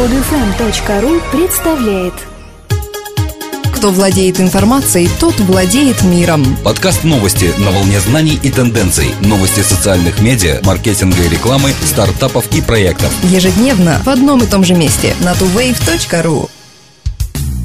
Подфм.ру 0.00 1.20
представляет 1.30 2.14
Кто 3.74 3.90
владеет 3.90 4.40
информацией, 4.40 5.10
тот 5.20 5.38
владеет 5.40 6.02
миром. 6.02 6.56
Подкаст 6.64 7.04
новости 7.04 7.50
на 7.58 7.70
волне 7.70 8.00
знаний 8.00 8.40
и 8.42 8.50
тенденций. 8.50 9.08
Новости 9.20 9.60
социальных 9.60 10.22
медиа, 10.22 10.60
маркетинга 10.64 11.22
и 11.22 11.28
рекламы, 11.28 11.74
стартапов 11.84 12.46
и 12.56 12.62
проектов. 12.62 13.12
Ежедневно 13.24 14.00
в 14.02 14.08
одном 14.08 14.42
и 14.42 14.46
том 14.46 14.64
же 14.64 14.72
месте 14.72 15.14
на 15.20 15.32
tuwave.ru. 15.32 16.48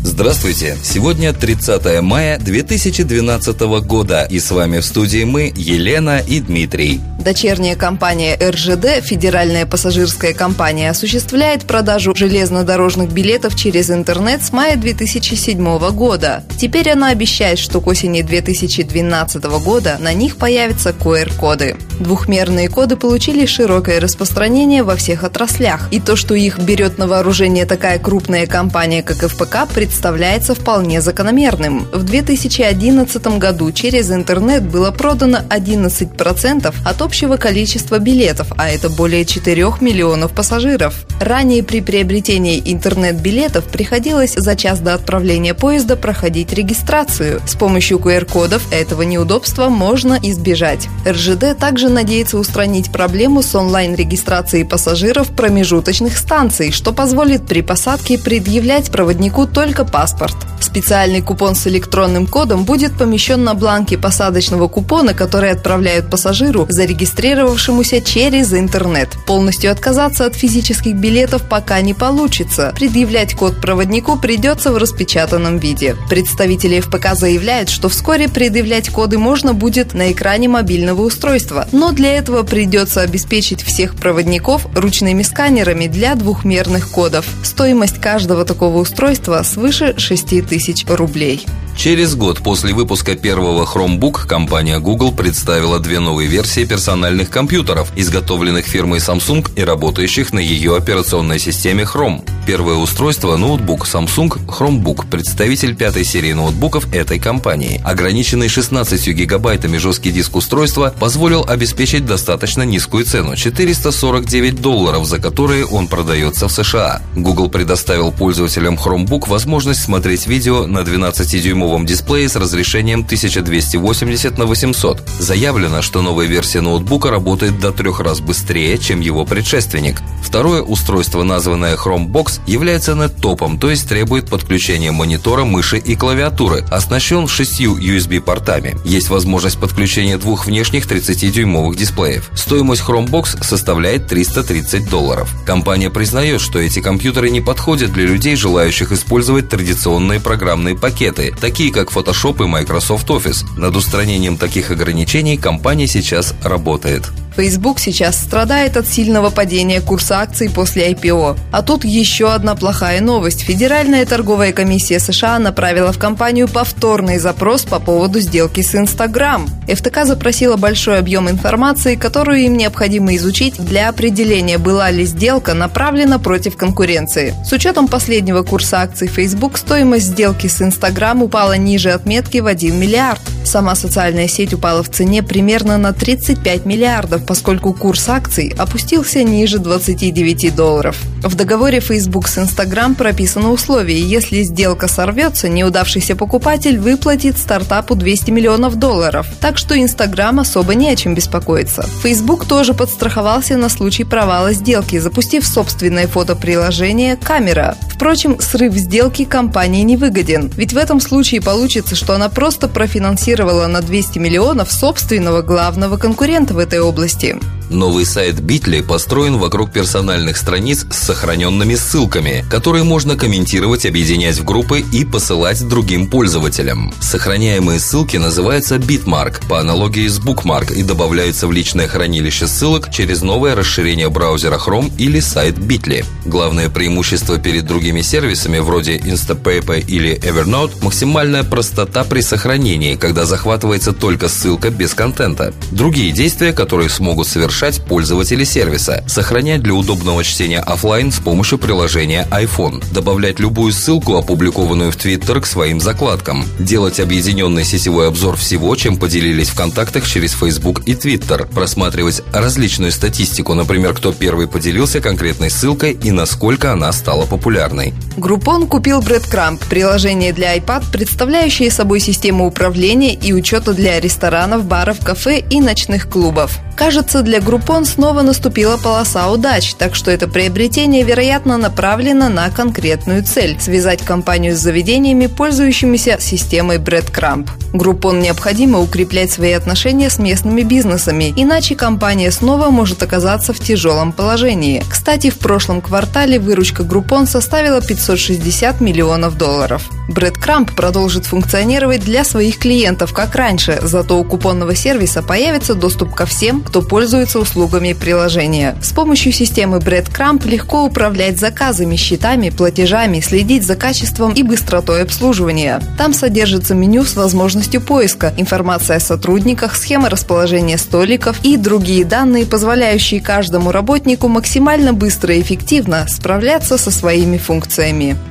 Здравствуйте! 0.04 0.78
Сегодня 0.84 1.32
30 1.32 2.02
мая 2.02 2.38
2012 2.38 3.62
года, 3.86 4.28
и 4.30 4.42
с 4.42 4.52
вами 4.52 4.80
в 4.80 4.86
студии 4.86 5.24
мы, 5.24 5.54
Елена 5.56 6.20
и 6.20 6.42
Дмитрий. 6.42 7.00
Дочерняя 7.26 7.76
компания 7.76 8.38
РЖД, 8.40 9.04
федеральная 9.04 9.66
пассажирская 9.66 10.32
компания, 10.32 10.92
осуществляет 10.92 11.64
продажу 11.64 12.14
железнодорожных 12.16 13.12
билетов 13.12 13.56
через 13.56 13.90
интернет 13.90 14.44
с 14.44 14.54
мая 14.54 14.76
2007 14.76 15.90
года. 15.90 16.44
Теперь 16.56 16.92
она 16.92 17.08
обещает, 17.08 17.58
что 17.58 17.82
к 17.82 17.88
осени 17.88 18.22
2012 18.22 19.44
года 19.44 19.98
на 20.00 20.14
них 20.14 20.36
появятся 20.38 20.92
QR-коды. 20.92 21.78
Двухмерные 22.00 22.70
коды 22.70 22.96
получили 22.96 23.48
широкое 23.48 24.00
распространение 24.00 24.84
во 24.84 24.96
всех 24.96 25.24
отраслях. 25.24 25.88
И 25.90 26.00
то, 26.00 26.16
что 26.16 26.36
их 26.36 26.60
берет 26.60 27.00
на 27.00 27.08
вооружение 27.08 27.66
такая 27.66 27.98
крупная 27.98 28.46
компания, 28.46 29.02
как 29.02 29.28
ФПК, 29.28 29.68
представляется 29.74 30.54
вполне 30.54 31.02
закономерным. 31.02 31.88
В 31.92 32.04
2011 32.04 33.40
году 33.40 33.72
через 33.72 34.12
интернет 34.12 34.62
было 34.62 34.92
продано 34.92 35.40
11% 35.50 36.76
от 36.86 37.02
общего 37.02 37.15
общего 37.16 37.38
количества 37.38 37.98
билетов, 37.98 38.52
а 38.58 38.70
это 38.70 38.90
более 38.90 39.24
4 39.24 39.76
миллионов 39.80 40.34
пассажиров. 40.34 41.06
Ранее 41.22 41.64
при 41.64 41.80
приобретении 41.80 42.62
интернет-билетов 42.66 43.64
приходилось 43.64 44.34
за 44.34 44.58
час 44.58 44.82
до 44.82 44.94
отправления 44.96 45.54
поезда 45.54 45.96
проходить 45.96 46.52
регистрацию. 46.52 47.42
С 47.48 47.56
помощью 47.56 48.00
QR-кодов 48.00 48.70
этого 48.70 49.04
неудобства 49.04 49.70
можно 49.70 50.20
избежать. 50.22 50.90
РЖД 51.08 51.58
также 51.58 51.88
надеется 51.88 52.38
устранить 52.38 52.92
проблему 52.92 53.44
с 53.44 53.56
онлайн-регистрацией 53.56 54.66
пассажиров 54.66 55.30
промежуточных 55.30 56.18
станций, 56.18 56.74
что 56.74 56.92
позволит 56.92 57.48
при 57.48 57.62
посадке 57.62 58.20
предъявлять 58.20 58.92
проводнику 58.92 59.48
только 59.48 59.86
паспорт. 59.86 60.36
Специальный 60.76 61.22
купон 61.22 61.56
с 61.56 61.68
электронным 61.68 62.28
кодом 62.28 62.66
будет 62.66 62.98
помещен 62.98 63.46
на 63.46 63.54
бланке 63.54 63.98
посадочного 63.98 64.68
купона, 64.68 65.14
который 65.14 65.52
отправляют 65.52 66.10
пассажиру, 66.10 66.66
зарегистрировавшемуся 66.68 68.02
через 68.02 68.54
интернет. 68.54 69.08
Полностью 69.26 69.72
отказаться 69.72 70.26
от 70.26 70.36
физических 70.36 70.96
билетов 70.96 71.44
пока 71.48 71.80
не 71.80 71.94
получится. 71.94 72.74
Предъявлять 72.76 73.36
код 73.36 73.62
проводнику 73.62 74.20
придется 74.20 74.74
в 74.74 74.78
распечатанном 74.78 75.60
виде. 75.60 75.96
Представители 76.10 76.82
ФПК 76.82 77.16
заявляют, 77.16 77.70
что 77.70 77.88
вскоре 77.88 78.28
предъявлять 78.28 78.90
коды 78.90 79.18
можно 79.18 79.54
будет 79.54 79.94
на 79.94 80.12
экране 80.12 80.50
мобильного 80.50 81.04
устройства, 81.04 81.70
но 81.72 81.94
для 81.94 82.18
этого 82.18 82.44
придется 82.44 83.00
обеспечить 83.00 83.64
всех 83.64 83.96
проводников 83.96 84.68
ручными 84.76 85.24
сканерами 85.24 85.88
для 85.88 86.16
двухмерных 86.16 86.90
кодов. 86.90 87.26
Стоимость 87.44 88.02
каждого 88.02 88.44
такого 88.44 88.80
устройства 88.80 89.42
свыше 89.44 89.94
6 89.98 90.46
тысяч 90.46 90.65
рублей. 90.88 91.46
Через 91.78 92.16
год 92.16 92.40
после 92.40 92.74
выпуска 92.74 93.16
первого 93.16 93.66
Chromebook 93.66 94.28
компания 94.28 94.80
Google 94.80 95.12
представила 95.12 95.80
две 95.80 96.00
новые 96.00 96.30
версии 96.30 96.66
персональных 96.66 97.30
компьютеров, 97.30 97.92
изготовленных 97.96 98.66
фирмой 98.66 99.00
Samsung 99.00 99.50
и 99.56 99.64
работающих 99.64 100.34
на 100.34 100.40
ее 100.40 100.76
операционной 100.76 101.40
системе 101.40 101.84
Chrome. 101.84 102.24
Первое 102.46 102.76
устройство– 102.76 103.38
ноутбук 103.38 103.88
Samsung 103.88 104.46
Chromebook, 104.46 105.10
представитель 105.10 105.76
пятой 105.76 106.04
серии 106.04 106.34
ноутбуков 106.34 106.94
этой 106.94 107.20
компании. 107.20 107.82
Ограниченный 107.84 108.50
16 108.50 109.08
гигабайтами 109.08 109.78
жесткий 109.78 110.12
диск 110.12 110.36
устройства 110.36 110.94
позволил 111.00 111.44
обеспечить 111.48 112.06
достаточно 112.06 112.62
низкую 112.64 113.06
цену– 113.06 113.36
449 113.38 114.62
долларов, 114.62 115.06
за 115.06 115.20
которые 115.20 115.66
он 115.66 115.88
продается 115.88 116.48
в 116.48 116.52
США. 116.52 117.02
Google 117.16 117.50
предоставил 117.50 118.12
пользователям 118.12 118.76
Chromebook 118.76 119.28
возможность 119.28 119.84
смотреть 119.84 120.28
видео 120.28 120.68
на 120.68 120.80
12-дюймовом 120.80 121.66
дюймовом 121.66 121.86
дисплее 121.86 122.30
с 122.30 122.36
разрешением 122.36 123.00
1280 123.00 124.38
на 124.38 124.46
800. 124.46 125.02
Заявлено, 125.20 125.82
что 125.82 126.02
новая 126.02 126.28
версия 126.28 126.62
ноутбука 126.62 127.10
работает 127.10 127.60
до 127.60 127.72
трех 127.72 128.00
раз 128.00 128.20
быстрее, 128.20 128.78
чем 128.78 129.00
его 129.00 129.26
предшественник. 129.26 130.02
Второе 130.22 130.62
устройство, 130.62 131.24
названное 131.24 131.76
Chromebox, 131.76 132.35
является 132.48 132.96
нет-топом, 132.96 133.60
то 133.60 133.70
есть 133.70 133.88
требует 133.88 134.30
подключения 134.30 134.92
монитора, 134.92 135.44
мыши 135.46 135.78
и 135.78 135.96
клавиатуры, 135.96 136.66
оснащен 136.70 137.28
шестью 137.28 137.78
USB-портами. 137.78 138.78
Есть 138.86 139.10
возможность 139.10 139.60
подключения 139.60 140.18
двух 140.18 140.46
внешних 140.46 140.86
30-дюймовых 140.86 141.76
дисплеев. 141.76 142.30
Стоимость 142.36 142.84
Chromebox 142.84 143.44
составляет 143.44 144.08
330 144.08 144.90
долларов. 144.90 145.30
Компания 145.46 145.90
признает, 145.90 146.42
что 146.42 146.60
эти 146.60 146.82
компьютеры 146.82 147.30
не 147.30 147.42
подходят 147.42 147.94
для 147.94 148.06
людей, 148.06 148.36
желающих 148.36 148.92
использовать 148.92 149.50
традиционные 149.50 150.20
программные 150.20 150.76
пакеты, 150.76 151.34
такие 151.40 151.72
как 151.72 151.92
Photoshop 151.92 152.44
и 152.44 152.48
Microsoft 152.48 153.10
Office. 153.10 153.46
Над 153.58 153.76
устранением 153.76 154.38
таких 154.38 154.72
ограничений 154.72 155.38
компания 155.38 155.88
сейчас 155.88 156.34
работает. 156.44 157.12
Facebook 157.36 157.80
сейчас 157.80 158.20
страдает 158.20 158.78
от 158.78 158.88
сильного 158.88 159.30
падения 159.30 159.82
курса 159.82 160.20
акций 160.20 160.50
после 160.50 160.92
IPO. 160.92 161.38
А 161.52 161.62
тут 161.62 161.84
еще 161.84 162.32
одна 162.32 162.56
плохая 162.56 163.02
новость. 163.02 163.42
Федеральная 163.42 164.06
торговая 164.06 164.54
комиссия 164.54 165.00
США 165.00 165.40
направила 165.40 165.92
в 165.92 166.00
компанию 166.00 166.48
повторный 166.48 167.18
запрос 167.18 167.64
по 167.64 167.80
поводу 167.80 168.20
сделки 168.20 168.62
с 168.62 168.74
Instagram. 168.74 169.48
ФТК 169.68 170.06
запросила 170.06 170.56
большой 170.56 171.00
объем 171.00 171.30
информации, 171.30 171.96
которую 171.96 172.40
им 172.40 172.56
необходимо 172.58 173.16
изучить 173.16 173.56
для 173.58 173.90
определения, 173.90 174.58
была 174.58 174.92
ли 174.92 175.06
сделка 175.06 175.54
направлена 175.54 176.20
против 176.20 176.56
конкуренции. 176.56 177.34
С 177.46 177.52
учетом 177.52 177.88
последнего 177.88 178.44
курса 178.44 178.82
акций 178.82 179.08
Facebook, 179.08 179.58
стоимость 179.58 180.06
сделки 180.06 180.48
с 180.48 180.62
Instagram 180.62 181.24
упала 181.24 181.58
ниже 181.58 181.92
отметки 181.92 182.38
в 182.38 182.48
1 182.48 182.80
миллиард. 182.80 183.22
Сама 183.44 183.76
социальная 183.76 184.28
сеть 184.28 184.54
упала 184.54 184.82
в 184.84 184.90
цене 184.90 185.22
примерно 185.22 185.78
на 185.78 185.94
35 185.94 186.66
миллиардов, 186.66 187.25
поскольку 187.26 187.74
курс 187.74 188.10
акций 188.10 188.54
опустился 188.58 189.24
ниже 189.24 189.60
29 189.60 190.56
долларов. 190.56 190.98
В 191.22 191.36
договоре 191.36 191.80
Facebook 191.80 192.28
с 192.28 192.38
Instagram 192.38 192.96
прописано 192.96 193.52
условие, 193.52 194.02
если 194.02 194.44
сделка 194.44 194.88
сорвется, 194.88 195.50
неудавшийся 195.50 196.16
покупатель 196.16 196.78
выплатит 196.78 197.38
стартапу 197.38 197.96
200 197.96 198.32
миллионов 198.32 198.76
долларов. 198.76 199.28
Так 199.42 199.58
что 199.58 199.76
Instagram 199.76 200.40
особо 200.42 200.76
не 200.76 200.90
о 200.90 200.96
чем 200.96 201.16
беспокоиться. 201.16 201.84
Facebook 202.04 202.46
тоже 202.46 202.74
подстраховался 202.74 203.58
на 203.58 203.70
случай 203.70 204.04
провала 204.04 204.54
сделки, 204.54 205.00
запустив 205.00 205.46
собственное 205.46 206.08
фотоприложение 206.08 207.16
«Камера». 207.18 207.76
Впрочем, 207.96 208.40
срыв 208.40 208.74
сделки 208.74 209.26
компании 209.26 209.84
не 209.84 209.98
выгоден, 209.98 210.52
ведь 210.56 210.74
в 210.74 210.78
этом 210.78 211.00
случае 211.00 211.42
получится, 211.42 211.96
что 211.96 212.14
она 212.14 212.30
просто 212.30 212.68
профинансирует 212.68 213.36
инвестировала 213.36 213.68
на 213.68 213.82
200 213.82 214.20
миллионов 214.20 214.72
собственного 214.72 215.42
главного 215.42 215.98
конкурента 215.98 216.54
в 216.54 216.58
этой 216.58 216.80
области. 216.80 217.38
Новый 217.70 218.06
сайт 218.06 218.36
Bitly 218.36 218.84
построен 218.84 219.38
вокруг 219.38 219.72
персональных 219.72 220.38
страниц 220.38 220.86
с 220.92 220.98
сохраненными 220.98 221.76
ссылками, 221.76 222.46
которые 222.50 222.84
можно 222.84 223.18
комментировать, 223.18 223.86
объединять 223.86 224.38
в 224.38 224.46
группы 224.46 224.84
и 224.94 225.04
посылать 225.04 225.68
другим 225.68 226.08
пользователям. 226.08 226.94
Сохраняемые 227.02 227.80
ссылки 227.80 228.18
называются 228.18 228.76
Bitmark 228.76 229.48
по 229.48 229.60
аналогии 229.60 230.08
с 230.08 230.20
Bookmark 230.20 230.74
и 230.74 230.84
добавляются 230.84 231.48
в 231.48 231.52
личное 231.52 231.88
хранилище 231.88 232.48
ссылок 232.48 232.92
через 232.92 233.24
новое 233.24 233.56
расширение 233.56 234.10
браузера 234.10 234.58
Chrome 234.58 234.92
или 234.98 235.20
сайт 235.20 235.58
Bitly. 235.58 236.06
Главное 236.26 236.70
преимущество 236.70 237.40
перед 237.40 237.66
другими 237.66 237.85
сервисами 238.02 238.60
вроде 238.60 238.98
Instapaper 238.98 239.84
или 239.86 240.16
Evernote– 240.16 240.72
максимальная 240.82 241.44
простота 241.44 242.04
при 242.04 242.22
сохранении, 242.22 242.96
когда 242.96 243.26
захватывается 243.26 243.94
только 243.94 244.30
ссылка 244.30 244.70
без 244.70 244.94
контента. 244.94 245.54
Другие 245.72 246.12
действия, 246.12 246.54
которые 246.54 246.90
смогут 246.90 247.28
совершать 247.28 247.82
пользователи 247.84 248.44
сервиса, 248.44 249.04
сохранять 249.08 249.62
для 249.62 249.74
удобного 249.74 250.24
чтения 250.24 250.60
офлайн 250.60 251.12
с 251.12 251.20
помощью 251.20 251.58
приложения 251.58 252.28
iPhone, 252.32 252.84
добавлять 252.94 253.40
любую 253.40 253.74
ссылку, 253.74 254.16
опубликованную 254.16 254.92
в 254.92 254.98
Twitter, 254.98 255.42
к 255.42 255.46
своим 255.46 255.80
закладкам, 255.80 256.46
делать 256.60 257.00
объединенный 257.00 257.66
сетевой 257.66 258.08
обзор 258.08 258.36
всего, 258.38 258.76
чем 258.76 258.98
поделились 258.98 259.50
в 259.50 259.56
контактах 259.56 260.08
через 260.08 260.32
Facebook 260.34 260.82
и 260.86 260.94
Twitter, 260.94 261.48
просматривать 261.54 262.24
различную 262.32 262.92
статистику, 262.92 263.54
например, 263.54 263.94
кто 263.94 264.12
первый 264.12 264.48
поделился 264.48 265.02
конкретной 265.02 265.50
ссылкой 265.50 265.94
и 265.94 266.12
насколько 266.12 266.72
она 266.72 266.92
стала 266.92 267.26
популярной. 267.26 267.75
Группон 268.18 268.68
купил 268.68 269.02
Breadcrumb– 269.02 269.62
приложение 269.70 270.32
для 270.34 270.56
iPad, 270.58 270.86
представляющее 270.92 271.70
собой 271.70 272.00
систему 272.00 272.48
управления 272.48 273.14
и 273.14 273.34
учета 273.34 273.74
для 273.74 274.00
ресторанов, 274.00 274.66
баров, 274.66 275.00
кафе 275.04 275.40
и 275.50 275.60
ночных 275.60 276.10
клубов. 276.10 276.60
Кажется, 276.76 277.22
для 277.22 277.40
Groupon 277.40 277.86
снова 277.86 278.22
наступила 278.22 278.76
полоса 278.78 279.32
удач, 279.32 279.74
так 279.76 279.96
что 279.96 280.12
это 280.12 280.28
приобретение, 280.28 281.04
вероятно, 281.04 281.58
направлено 281.58 282.28
на 282.28 282.50
конкретную 282.50 283.24
цель– 283.24 283.58
связать 283.60 284.02
компанию 284.02 284.56
с 284.56 284.60
заведениями, 284.60 285.28
пользующимися 285.28 286.18
системой 286.20 286.78
Breadcrumb. 286.78 287.48
Groupon 287.74 288.22
необходимо 288.22 288.80
укреплять 288.80 289.32
свои 289.32 289.54
отношения 289.54 290.10
с 290.10 290.20
местными 290.20 290.64
бизнесами, 290.64 291.34
иначе 291.36 291.76
компания 291.76 292.32
снова 292.32 292.70
может 292.70 293.02
оказаться 293.04 293.54
в 293.54 293.60
тяжелом 293.60 294.12
положении. 294.12 294.84
Кстати, 294.90 295.30
в 295.30 295.40
прошлом 295.40 295.82
квартале 295.82 296.40
выручка 296.40 296.84
Groupon 296.84 297.26
составила 297.26 297.65
560 297.82 298.82
миллионов 298.82 299.38
долларов. 299.38 299.90
Breadcrumb 300.10 300.76
продолжит 300.76 301.26
функционировать 301.26 302.02
для 302.02 302.24
своих 302.24 302.60
клиентов, 302.60 303.12
как 303.12 303.34
раньше, 303.36 303.80
зато 303.82 304.20
у 304.20 304.24
купонного 304.24 304.76
сервиса 304.76 305.24
появится 305.24 305.74
доступ 305.74 306.14
ко 306.14 306.26
всем, 306.26 306.62
кто 306.62 306.82
пользуется 306.82 307.40
услугами 307.40 307.94
приложения. 307.94 308.76
С 308.84 308.92
помощью 308.92 309.32
системы 309.32 309.80
Breadcrumb 309.80 310.48
легко 310.48 310.84
управлять 310.84 311.40
заказами, 311.40 311.96
счетами, 311.96 312.52
платежами, 312.52 313.20
следить 313.20 313.66
за 313.66 313.76
качеством 313.76 314.34
и 314.34 314.44
быстротой 314.44 315.02
обслуживания. 315.02 315.82
Там 315.98 316.14
содержится 316.14 316.76
меню 316.76 317.04
с 317.04 317.16
возможностью 317.16 317.82
поиска, 317.82 318.34
информация 318.38 318.98
о 318.98 319.00
сотрудниках, 319.00 319.76
схема 319.76 320.10
расположения 320.10 320.78
столиков 320.78 321.40
и 321.44 321.58
другие 321.58 322.06
данные, 322.06 322.46
позволяющие 322.46 323.22
каждому 323.22 323.72
работнику 323.72 324.28
максимально 324.28 324.94
быстро 324.94 325.34
и 325.34 325.42
эффективно 325.42 326.06
справляться 326.08 326.78
со 326.78 326.92
своими 326.92 327.38
функциями. 327.38 327.55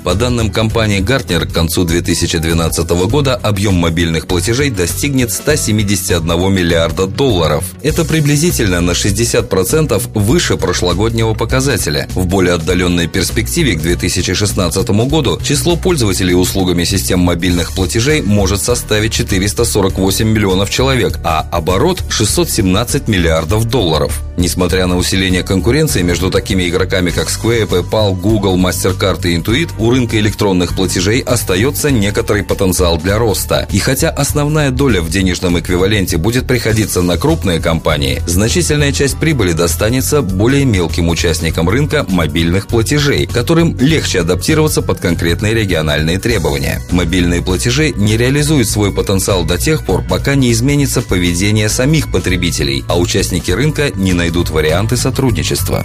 По 0.05 0.15
данным 0.15 0.51
компании 0.51 1.01
Gartner, 1.01 1.47
концу 1.55 1.85
2012 1.85 2.91
года 3.09 3.37
объем 3.37 3.75
мобильных 3.75 4.27
платежей 4.27 4.71
достигнет 4.71 5.33
171 5.33 6.53
миллиарда 6.53 7.07
долларов. 7.07 7.65
Это 7.83 8.05
приблизительно 8.05 8.81
на 8.81 8.91
60% 8.91 10.03
выше 10.15 10.57
прошлогоднего 10.57 11.33
показателя. 11.33 12.09
В 12.15 12.27
более 12.27 12.55
отдаленной 12.55 13.07
перспективе 13.07 13.77
к 13.77 13.83
2016 13.83 14.89
году 15.09 15.41
число 15.43 15.77
пользователей 15.77 16.35
услугами 16.35 16.85
систем 16.85 17.21
мобильных 17.21 17.75
платежей 17.75 18.21
может 18.21 18.61
составить 18.61 19.13
448 19.13 20.29
миллионов 20.29 20.69
человек, 20.69 21.21
а 21.25 21.47
оборот 21.51 22.03
617 22.09 23.09
миллиардов 23.09 23.67
долларов. 23.67 24.21
Несмотря 24.37 24.87
на 24.87 24.97
усиление 24.97 25.45
конкуренции 25.45 26.03
между 26.03 26.31
такими 26.31 26.69
игроками, 26.69 27.11
как 27.11 27.29
Square, 27.29 27.69
PayPal, 27.69 28.15
Google, 28.21 28.57
MasterCard 28.59 29.14
и 29.25 29.37
Intuit, 29.37 29.71
у 29.79 29.91
рынка 29.91 30.19
электронных 30.19 30.75
платежей 30.75 31.21
остается 31.21 31.91
некоторый 31.91 32.43
потенциал 32.43 32.99
для 32.99 33.19
роста. 33.19 33.69
И 33.71 33.79
хотя 33.79 34.11
основная 34.11 34.71
доля 34.71 35.01
в 35.01 35.11
денежном 35.11 35.59
эквиваленте 35.59 36.17
будет 36.17 36.47
приходиться 36.47 37.03
на 37.03 37.17
крупные 37.17 37.61
компании, 37.61 38.23
значительная 38.27 38.93
часть 38.93 39.19
прибыли 39.19 39.53
достанется 39.53 40.23
более 40.23 40.65
мелким 40.65 41.09
участникам 41.09 41.69
рынка 41.69 42.07
мобильных 42.09 42.67
платежей, 42.67 43.27
которым 43.27 43.77
легче 43.79 44.21
адаптироваться 44.21 44.83
под 44.83 45.01
конкретные 45.01 45.55
региональные 45.55 46.19
требования. 46.19 46.83
Мобильные 46.91 47.43
платежи 47.43 47.93
не 47.97 48.17
реализуют 48.17 48.69
свой 48.69 48.93
потенциал 48.93 49.45
до 49.45 49.59
тех 49.59 49.85
пор, 49.85 50.03
пока 50.09 50.35
не 50.35 50.53
изменится 50.53 51.03
поведение 51.03 51.69
самих 51.69 52.11
потребителей, 52.11 52.85
а 52.89 52.99
участники 52.99 53.51
рынка 53.51 53.91
не 53.95 54.13
найдут 54.13 54.51
варианты 54.51 54.97
сотрудничества. 54.97 55.85